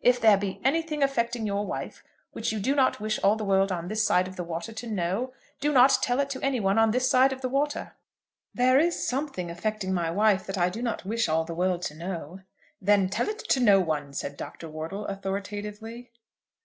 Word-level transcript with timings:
If 0.00 0.20
there 0.20 0.36
be 0.36 0.60
anything 0.64 1.04
affecting 1.04 1.46
your 1.46 1.64
wife 1.64 2.02
which 2.32 2.50
you 2.50 2.58
do 2.58 2.74
not 2.74 2.98
wish 2.98 3.20
all 3.22 3.36
the 3.36 3.44
world 3.44 3.70
on 3.70 3.86
this 3.86 4.04
side 4.04 4.26
of 4.26 4.34
the 4.34 4.42
water 4.42 4.72
to 4.72 4.86
know, 4.88 5.32
do 5.60 5.70
not 5.72 6.00
tell 6.02 6.18
it 6.18 6.28
to 6.30 6.42
any 6.42 6.58
one 6.58 6.78
on 6.78 6.90
this 6.90 7.08
side 7.08 7.32
of 7.32 7.42
the 7.42 7.48
water." 7.48 7.92
"There 8.52 8.80
is 8.80 9.06
something 9.06 9.52
affecting 9.52 9.94
my 9.94 10.10
wife 10.10 10.46
that 10.48 10.58
I 10.58 10.68
do 10.68 10.82
not 10.82 11.04
wish 11.04 11.28
all 11.28 11.44
the 11.44 11.54
world 11.54 11.82
to 11.82 11.94
know." 11.94 12.40
"Then 12.82 13.08
tell 13.08 13.28
it 13.28 13.38
to 13.50 13.60
no 13.60 13.78
one," 13.78 14.12
said 14.14 14.36
Dr. 14.36 14.68
Wortle, 14.68 15.06
authoritatively. 15.06 16.10